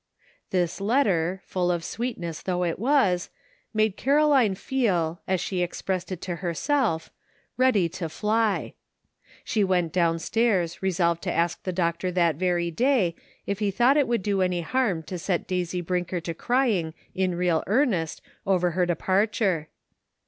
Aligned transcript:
This 0.49 0.81
letter, 0.81 1.43
full 1.45 1.69
of 1.71 1.83
sweetness 1.83 2.41
though 2.41 2.63
it 2.63 2.79
was^ 2.79 2.79
"SO 2.79 2.89
rOU 2.89 2.89
WANT 2.89 3.17
TO 3.21 3.29
GO 3.29 3.29
HOMEf' 3.29 3.77
165 3.77 3.77
made 3.77 3.97
Caroline 3.97 4.55
feel, 4.95 5.21
as 5.27 5.39
she 5.39 5.61
expressed 5.61 6.11
it 6.11 6.21
to 6.21 6.37
her 6.37 6.53
self, 6.55 7.11
"ready 7.55 7.87
to 7.87 8.09
fly;" 8.09 8.73
slie 9.45 9.63
went 9.63 9.93
downstairs 9.93 10.81
re 10.81 10.89
solved 10.89 11.21
to 11.21 11.31
ask 11.31 11.61
the 11.61 11.71
doctor 11.71 12.11
that 12.11 12.37
very 12.37 12.71
day 12.71 13.13
if 13.45 13.59
he 13.59 13.69
thought 13.69 13.95
it 13.95 14.07
would 14.07 14.23
do 14.23 14.41
any 14.41 14.61
harm 14.61 15.03
to 15.03 15.19
set 15.19 15.45
Daisy 15.47 15.81
Brinker 15.81 16.19
to 16.19 16.33
crying 16.33 16.95
in 17.13 17.35
real 17.35 17.63
earnest 17.67 18.23
over 18.47 18.71
her 18.71 18.87
de 18.87 18.95
parture. 18.95 19.67